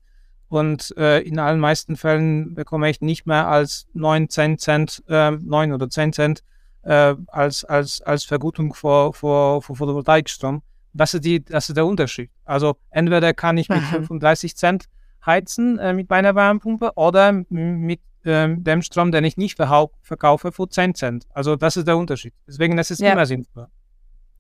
[0.50, 5.32] und äh, in allen meisten Fällen bekomme ich nicht mehr als 9, 10 Cent, äh,
[5.32, 6.44] 9 oder 10 Cent
[6.84, 10.62] äh, als, als, als Vergutung für, für, für Photovoltaikstrom.
[10.94, 12.32] Das ist, die, das ist der Unterschied.
[12.46, 13.98] Also entweder kann ich mit Aha.
[13.98, 14.86] 35 Cent
[15.26, 20.68] heizen äh, mit meiner Wärmepumpe oder mit ähm, dem Strom, den ich nicht verkaufe, für
[20.68, 21.28] 10 Cent.
[21.34, 22.34] Also das ist der Unterschied.
[22.48, 23.14] Deswegen das ist ja.
[23.14, 23.68] immer sinnvoll.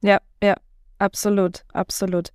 [0.02, 0.56] Ja, ja,
[0.98, 2.30] absolut, absolut.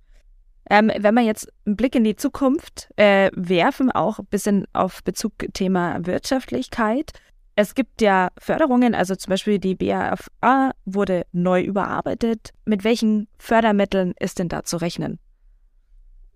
[0.69, 5.03] Ähm, wenn wir jetzt einen Blick in die Zukunft äh, werfen, auch ein bisschen auf
[5.03, 7.11] Bezug Thema Wirtschaftlichkeit.
[7.55, 12.49] Es gibt ja Förderungen, also zum Beispiel die BAFA wurde neu überarbeitet.
[12.65, 15.19] Mit welchen Fördermitteln ist denn da zu rechnen?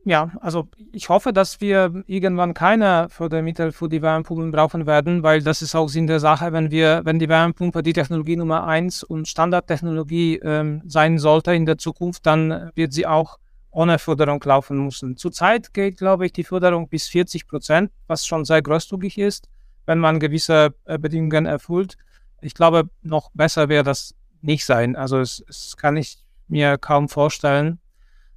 [0.06, 5.44] Ja, also ich hoffe, dass wir irgendwann keine Fördermittel für die Wärmepumpen brauchen werden, weil
[5.44, 9.04] das ist auch Sinn der Sache, wenn wir, wenn die Wärmepumpe die Technologie Nummer eins
[9.04, 13.40] und Standardtechnologie ähm, sein sollte in der Zukunft, dann wird sie auch
[13.80, 15.16] ohne Förderung laufen müssen.
[15.16, 19.48] Zurzeit geht, glaube ich, die Förderung bis 40 Prozent, was schon sehr großzügig ist,
[19.86, 21.96] wenn man gewisse äh, Bedingungen erfüllt.
[22.42, 24.98] Ich glaube, noch besser wäre das nicht sein.
[24.98, 26.18] Also es, es kann ich
[26.50, 27.80] mir kaum vorstellen.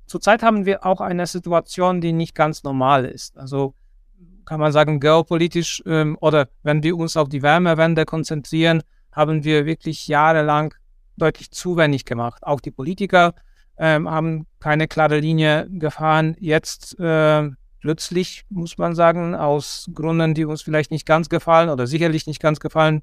[0.06, 3.36] Zurzeit haben wir auch eine Situation, die nicht ganz normal ist.
[3.36, 3.74] Also
[4.44, 9.66] kann man sagen, geopolitisch ähm, oder wenn wir uns auf die Wärmewende konzentrieren, haben wir
[9.66, 10.72] wirklich jahrelang
[11.16, 12.44] deutlich zu wenig gemacht.
[12.44, 13.34] Auch die Politiker
[13.82, 16.36] ähm, haben keine klare Linie gefahren.
[16.38, 21.88] Jetzt äh, plötzlich, muss man sagen, aus Gründen, die uns vielleicht nicht ganz gefallen oder
[21.88, 23.02] sicherlich nicht ganz gefallen,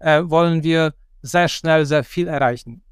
[0.00, 2.82] äh, wollen wir sehr schnell sehr viel erreichen.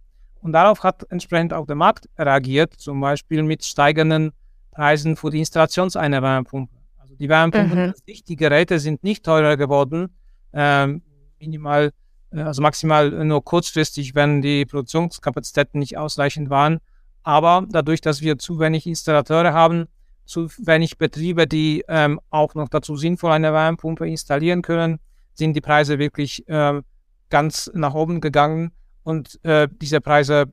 [0.41, 4.33] Und darauf hat entsprechend auch der Markt reagiert, zum Beispiel mit steigenden
[4.71, 6.75] Preisen für die Installation einer Wärmepumpe.
[6.97, 7.95] Also die Wärmepumpen, mhm.
[8.27, 10.09] die Geräte sind nicht teurer geworden,
[10.55, 11.03] ähm,
[11.39, 11.93] minimal,
[12.31, 16.81] äh, also maximal nur kurzfristig, wenn die Produktionskapazitäten nicht ausreichend waren.
[17.27, 19.87] Aber dadurch, dass wir zu wenig Installateure haben,
[20.27, 25.01] zu wenig Betriebe, die ähm, auch noch dazu sinnvoll eine Wärmepumpe installieren können,
[25.35, 26.85] sind die Preise wirklich ähm,
[27.29, 28.71] ganz nach oben gegangen
[29.03, 30.53] und äh, diese Preise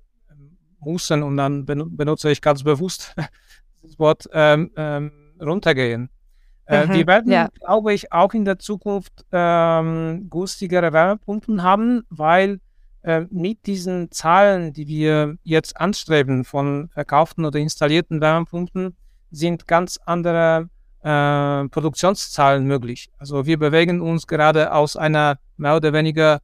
[0.79, 3.13] mussten, und dann benutze ich ganz bewusst
[3.83, 6.09] das Wort, ähm, ähm, runtergehen.
[6.65, 7.49] Äh, mhm, wir werden, ja.
[7.59, 12.57] glaube ich, auch in der Zukunft ähm, günstigere Wärmepumpen haben, weil äh,
[13.29, 18.95] mit diesen Zahlen, die wir jetzt anstreben von verkauften oder installierten Wärmepumpen,
[19.29, 20.69] sind ganz andere
[21.01, 23.09] äh, Produktionszahlen möglich.
[23.17, 26.39] Also wir bewegen uns gerade aus einer mehr oder weniger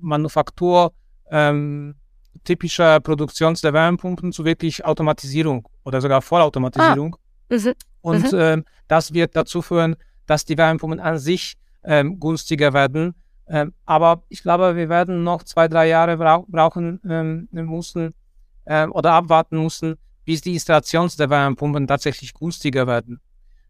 [0.00, 0.92] Manufaktur
[1.30, 1.94] ähm,
[2.42, 7.16] typischer Produktion der Wärmepumpen zu wirklich Automatisierung oder sogar Vollautomatisierung.
[7.50, 7.54] Ah.
[7.54, 7.74] Mhm.
[8.00, 8.32] Und.
[8.32, 13.14] Ähm, das wird dazu führen, dass die Wärmepumpen an sich ähm, günstiger werden.
[13.50, 18.14] Ähm, aber ich glaube, wir werden noch zwei, drei Jahre brauch brauchen ähm, müssen
[18.66, 23.20] ähm, oder abwarten müssen, bis die Installations der Wärmepumpen tatsächlich günstiger werden.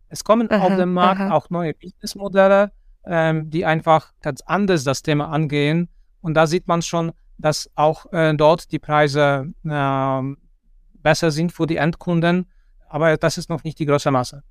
[0.08, 1.34] Es kommen aha, auf dem Markt aha.
[1.34, 2.72] auch neue Businessmodelle,
[3.04, 5.88] ähm, die einfach ganz anders das Thema angehen.
[6.20, 10.22] Und da sieht man schon, dass auch äh, dort die Preise äh,
[10.94, 12.50] besser sind für die Endkunden.
[12.88, 14.42] Aber das ist noch nicht die große Masse.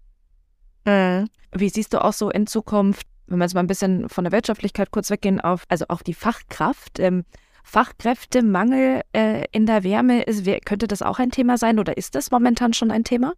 [0.86, 1.28] Mhm.
[1.52, 4.32] Wie siehst du auch so in Zukunft, wenn wir jetzt mal ein bisschen von der
[4.32, 7.00] Wirtschaftlichkeit kurz weggehen, auf, also auf die Fachkraft?
[7.00, 7.24] Ähm,
[7.68, 12.32] Fachkräftemangel äh, in der Wärme, ist, könnte das auch ein Thema sein oder ist das
[12.32, 13.34] momentan schon ein Thema?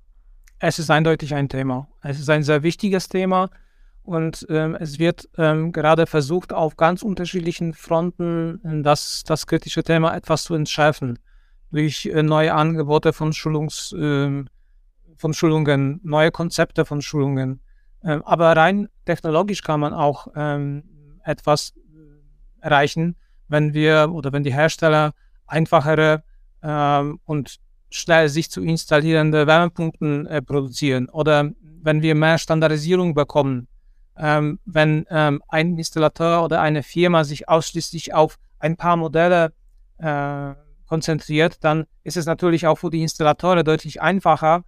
[0.60, 1.88] Es ist eindeutig ein Thema.
[2.04, 3.49] Es ist ein sehr wichtiges Thema
[4.04, 9.84] und ähm, es wird ähm, gerade versucht, auf ganz unterschiedlichen Fronten ähm, das, das kritische
[9.84, 11.17] Thema etwas zu entschärfen.
[11.71, 14.43] Durch äh, neue Angebote von, Schulungs, äh,
[15.15, 17.62] von Schulungen, neue Konzepte von Schulungen.
[18.03, 20.83] Ähm, aber rein technologisch kann man auch ähm,
[21.23, 23.15] etwas äh, erreichen
[23.49, 25.13] wenn wir oder wenn die Hersteller
[25.45, 26.23] einfachere
[26.63, 27.57] ähm, und
[27.89, 31.49] schnell sich zu installierende Wärmepumpen äh, produzieren oder
[31.81, 33.67] wenn wir mehr Standardisierung bekommen,
[34.15, 39.53] ähm, wenn ähm, ein Installateur oder eine Firma sich ausschließlich auf ein paar Modelle
[39.97, 40.53] äh,
[40.85, 44.63] konzentriert, dann ist es natürlich auch für die Installateure deutlich einfacher,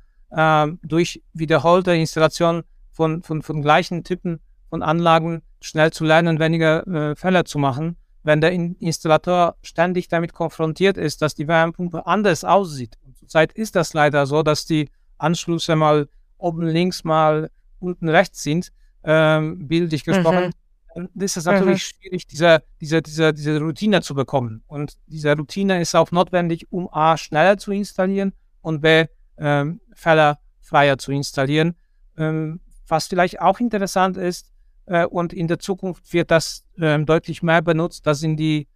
[0.82, 2.64] durch wiederholte Installation
[3.02, 7.98] von, von, von gleichen Typen von Anlagen schnell zu lernen, weniger äh, Fälle zu machen
[8.24, 12.98] wenn der Installateur ständig damit konfrontiert ist, dass die Wärmepumpe anders aussieht.
[13.06, 18.44] Und zurzeit ist das leider so, dass die Anschlüsse mal oben links, mal unten rechts
[18.44, 18.72] sind,
[19.04, 20.48] ähm, bildlich gesprochen.
[20.48, 20.52] Mhm.
[20.94, 22.02] Dann ist es natürlich mhm.
[22.02, 24.64] schwierig, diese, diese, diese, diese Routine zu bekommen.
[24.68, 29.06] Und diese Routine ist auch notwendig, um A, schneller zu installieren und B,
[29.38, 31.76] ähm, fehlerfreier zu installieren.
[32.18, 32.60] Ähm,
[32.92, 34.52] was vielleicht auch interessant ist,
[34.86, 38.06] äh, und in der Zukunft wird das äh, deutlich mehr benutzt.
[38.06, 38.68] Das sind die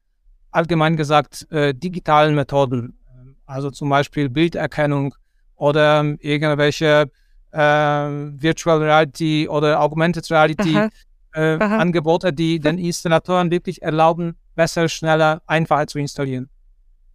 [0.51, 2.97] allgemein gesagt äh, digitalen Methoden,
[3.45, 5.13] also zum Beispiel Bilderkennung
[5.55, 7.11] oder ähm, irgendwelche
[7.51, 10.89] äh, Virtual Reality oder Augmented Reality Aha.
[11.33, 11.77] Äh, Aha.
[11.79, 16.49] Angebote, die den Installatoren wirklich erlauben, besser, schneller, einfacher zu installieren.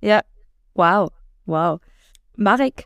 [0.03, 0.21] Ja,
[0.75, 1.11] wow,
[1.47, 1.81] wow.
[2.37, 2.85] Marek,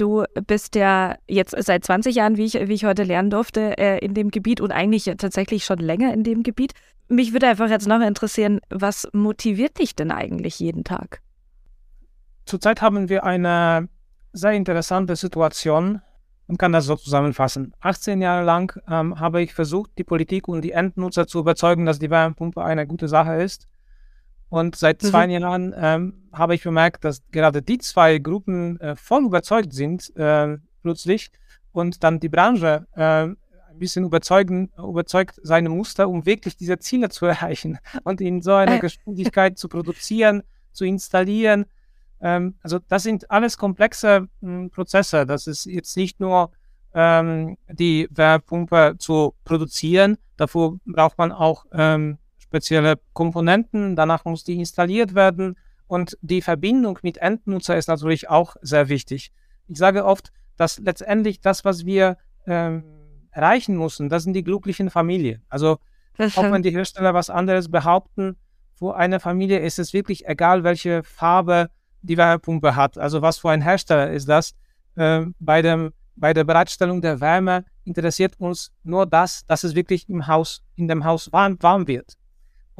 [0.00, 3.98] Du bist ja jetzt seit 20 Jahren, wie ich, wie ich heute lernen durfte, äh,
[3.98, 6.72] in dem Gebiet und eigentlich tatsächlich schon länger in dem Gebiet.
[7.08, 11.20] Mich würde einfach jetzt noch interessieren, was motiviert dich denn eigentlich jeden Tag?
[12.46, 13.90] Zurzeit haben wir eine
[14.32, 16.00] sehr interessante Situation
[16.46, 17.74] und kann das so zusammenfassen.
[17.80, 21.98] 18 Jahre lang ähm, habe ich versucht, die Politik und die Endnutzer zu überzeugen, dass
[21.98, 23.68] die Wärmepumpe eine gute Sache ist.
[24.50, 25.06] Und seit mhm.
[25.06, 30.14] zwei Jahren ähm, habe ich bemerkt, dass gerade die zwei Gruppen äh, voll überzeugt sind
[30.16, 31.30] äh, plötzlich
[31.72, 37.08] und dann die Branche äh, ein bisschen überzeugen, überzeugt seine Muster, um wirklich diese Ziele
[37.10, 38.80] zu erreichen und in so einer äh.
[38.80, 41.66] Geschwindigkeit zu produzieren, zu installieren.
[42.20, 45.26] Ähm, also das sind alles komplexe hm, Prozesse.
[45.26, 46.50] Das ist jetzt nicht nur
[46.92, 50.18] ähm, die Wärmepumpe zu produzieren.
[50.36, 52.18] Dafür braucht man auch ähm,
[52.50, 58.56] spezielle Komponenten, danach muss die installiert werden und die Verbindung mit Endnutzer ist natürlich auch
[58.60, 59.30] sehr wichtig.
[59.68, 62.82] Ich sage oft, dass letztendlich das, was wir ähm,
[63.30, 65.42] erreichen müssen, das sind die glücklichen Familien.
[65.48, 65.78] Also
[66.18, 68.36] auch wenn die Hersteller was anderes behaupten,
[68.74, 71.70] für eine Familie ist es wirklich egal, welche Farbe
[72.02, 72.98] die Wärmepumpe hat.
[72.98, 74.54] Also was für ein Hersteller ist das?
[74.96, 80.08] Äh, bei, dem, bei der Bereitstellung der Wärme interessiert uns nur das, dass es wirklich
[80.08, 82.16] im Haus, in dem Haus warm, warm wird.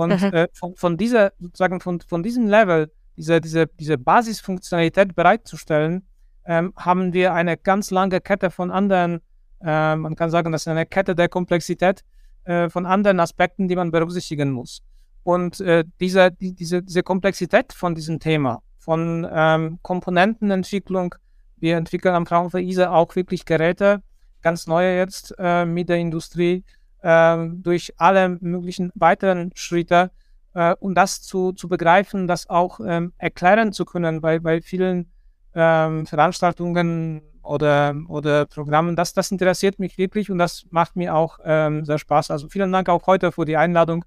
[0.00, 0.32] Und mhm.
[0.32, 6.06] äh, von, von, dieser, sozusagen von, von diesem Level, diese, diese, diese Basisfunktionalität bereitzustellen,
[6.46, 9.20] ähm, haben wir eine ganz lange Kette von anderen,
[9.62, 12.02] äh, man kann sagen, das ist eine Kette der Komplexität
[12.44, 14.80] äh, von anderen Aspekten, die man berücksichtigen muss.
[15.22, 21.14] Und äh, diese, die, diese, diese Komplexität von diesem Thema, von ähm, Komponentenentwicklung,
[21.58, 24.02] wir entwickeln am Fraunhofer ISA auch wirklich Geräte,
[24.40, 26.64] ganz neue jetzt äh, mit der Industrie,
[27.02, 30.10] durch alle möglichen weiteren Schritte,
[30.54, 35.10] äh, um das zu, zu begreifen, das auch ähm, erklären zu können, weil bei vielen
[35.54, 41.38] ähm, Veranstaltungen oder, oder Programmen, das, das interessiert mich wirklich und das macht mir auch
[41.44, 42.30] ähm, sehr Spaß.
[42.30, 44.04] Also vielen Dank auch heute für die Einladung,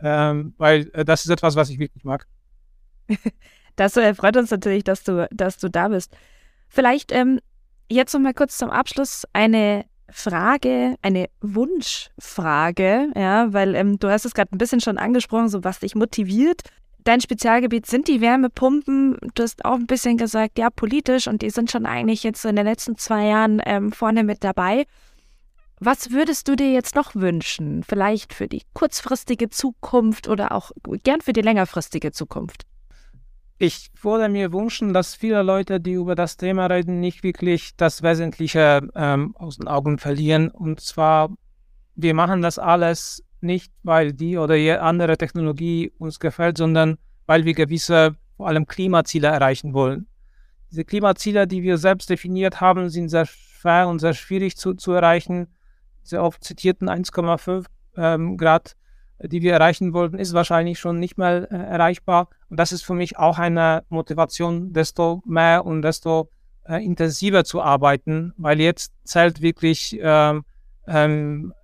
[0.00, 2.26] ähm, weil äh, das ist etwas, was ich wirklich mag.
[3.74, 6.14] Das äh, freut uns natürlich, dass du, dass du da bist.
[6.68, 7.40] Vielleicht ähm,
[7.88, 14.24] jetzt noch mal kurz zum Abschluss eine Frage, eine Wunschfrage, ja, weil ähm, du hast
[14.24, 16.62] es gerade ein bisschen schon angesprochen, so was dich motiviert.
[17.04, 19.16] Dein Spezialgebiet sind die Wärmepumpen.
[19.34, 22.54] Du hast auch ein bisschen gesagt, ja, politisch und die sind schon eigentlich jetzt in
[22.54, 24.84] den letzten zwei Jahren ähm, vorne mit dabei.
[25.80, 27.82] Was würdest du dir jetzt noch wünschen?
[27.82, 30.70] Vielleicht für die kurzfristige Zukunft oder auch
[31.02, 32.66] gern für die längerfristige Zukunft?
[33.62, 38.02] Ich würde mir wünschen, dass viele Leute, die über das Thema reden, nicht wirklich das
[38.02, 40.48] Wesentliche ähm, aus den Augen verlieren.
[40.48, 41.30] Und zwar,
[41.94, 47.44] wir machen das alles nicht, weil die oder die andere Technologie uns gefällt, sondern weil
[47.44, 50.08] wir gewisse, vor allem Klimaziele erreichen wollen.
[50.72, 54.90] Diese Klimaziele, die wir selbst definiert haben, sind sehr schwer und sehr schwierig zu, zu
[54.90, 55.46] erreichen.
[56.02, 58.74] Diese oft zitierten 1,5 ähm, Grad
[59.24, 62.28] die wir erreichen wollten, ist wahrscheinlich schon nicht mehr äh, erreichbar.
[62.48, 66.30] Und das ist für mich auch eine Motivation, desto mehr und desto
[66.64, 70.44] äh, intensiver zu arbeiten, weil jetzt zählt wirklich ähm,
[70.86, 71.54] ähm,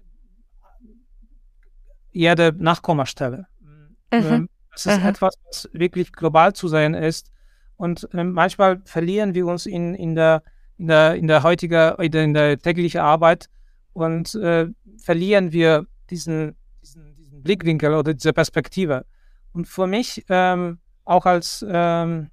[2.12, 3.46] jede Nachkommastelle.
[3.60, 3.96] Mhm.
[4.10, 5.08] Ähm, das ist mhm.
[5.08, 7.30] etwas, was wirklich global zu sehen ist.
[7.76, 10.42] Und ähm, manchmal verlieren wir uns in, in, der,
[10.78, 13.48] in, der, in der heutigen, in der täglichen Arbeit
[13.92, 14.66] und äh,
[14.98, 16.56] verlieren wir diesen
[17.42, 19.04] Blickwinkel oder diese Perspektive.
[19.52, 22.30] Und für mich, ähm, auch als, ähm,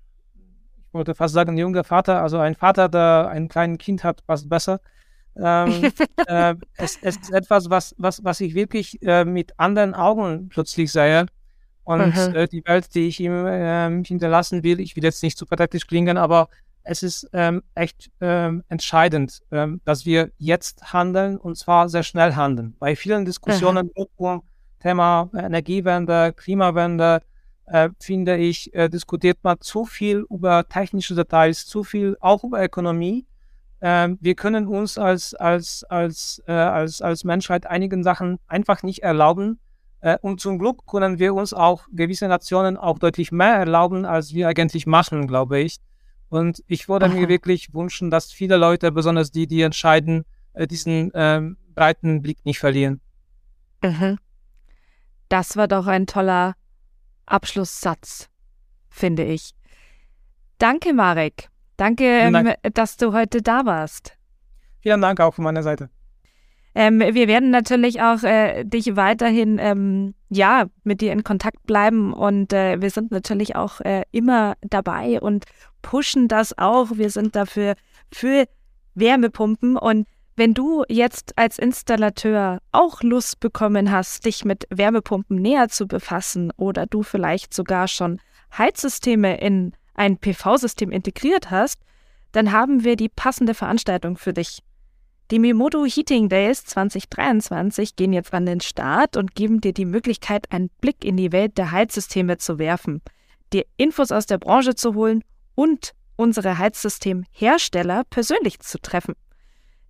[0.88, 4.50] ich wollte fast sagen, junger Vater, also ein Vater, der ein kleines Kind hat, passt
[4.50, 4.80] besser.
[5.38, 5.92] ähm,
[6.28, 10.92] äh, es, es, ist etwas, was, was, was ich wirklich äh, mit anderen Augen plötzlich
[10.92, 11.26] sehe.
[11.84, 12.36] Und mhm.
[12.36, 15.86] äh, die Welt, die ich ihm ähm, hinterlassen will, ich will jetzt nicht zu pathetisch
[15.86, 16.50] klingen, aber
[16.86, 22.36] es ist ähm, echt ähm, entscheidend, ähm, dass wir jetzt handeln und zwar sehr schnell
[22.36, 22.76] handeln.
[22.80, 24.04] Bei vielen Diskussionen mhm.
[24.86, 27.22] Thema Energiewende, Klimawende,
[27.66, 32.64] äh, finde ich, äh, diskutiert man zu viel über technische Details, zu viel auch über
[32.64, 33.26] Ökonomie.
[33.82, 39.00] Ähm, wir können uns als, als, als, äh, als, als Menschheit einigen Sachen einfach nicht
[39.00, 39.60] erlauben.
[40.02, 44.36] Äh, und zum Glück können wir uns auch gewisse Nationen auch deutlich mehr erlauben, als
[44.36, 45.78] wir eigentlich machen, glaube ich.
[46.30, 47.14] Und ich würde Aha.
[47.14, 52.38] mir wirklich wünschen, dass viele Leute, besonders die, die entscheiden, äh, diesen ähm, breiten Blick
[52.46, 53.02] nicht verlieren.
[53.82, 54.20] Mhm.
[55.36, 56.56] Das war doch ein toller
[57.26, 58.30] Abschlusssatz,
[58.88, 59.52] finde ich.
[60.60, 61.50] Danke, Marek.
[61.76, 64.18] Danke, ähm, dass du heute da warst.
[64.80, 65.90] Vielen Dank auch von meiner Seite.
[66.74, 72.14] Ähm, wir werden natürlich auch äh, dich weiterhin ähm, ja mit dir in Kontakt bleiben
[72.14, 75.44] und äh, wir sind natürlich auch äh, immer dabei und
[75.82, 76.92] pushen das auch.
[76.94, 77.76] Wir sind dafür
[78.10, 78.46] für
[78.94, 85.70] Wärmepumpen und wenn du jetzt als Installateur auch Lust bekommen hast, dich mit Wärmepumpen näher
[85.70, 88.20] zu befassen oder du vielleicht sogar schon
[88.58, 91.80] Heizsysteme in ein PV-System integriert hast,
[92.34, 94.60] dann haben wir die passende Veranstaltung für dich.
[95.32, 100.52] Die Mimodo Heating Days 2023 gehen jetzt an den Start und geben dir die Möglichkeit,
[100.52, 103.02] einen Blick in die Welt der Heizsysteme zu werfen,
[103.54, 105.24] dir Infos aus der Branche zu holen
[105.56, 109.16] und unsere Heizsystemhersteller persönlich zu treffen.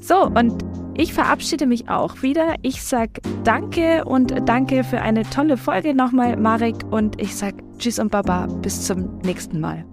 [0.00, 0.64] So, und
[0.96, 2.54] ich verabschiede mich auch wieder.
[2.62, 6.76] Ich sag Danke und danke für eine tolle Folge nochmal, Marek.
[6.90, 8.46] Und ich sag Tschüss und Baba.
[8.46, 9.89] Bis zum nächsten Mal.